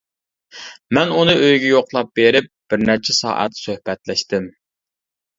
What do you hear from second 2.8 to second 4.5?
نەچچە سائەت سۆھبەتلەشتىم.